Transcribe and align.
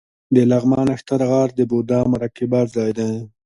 د 0.35 0.37
لغمان 0.51 0.87
نښتر 0.91 1.21
غار 1.29 1.49
د 1.55 1.59
بودا 1.69 1.99
مراقبه 2.11 2.59
ځای 2.75 2.91
دی 2.97 3.11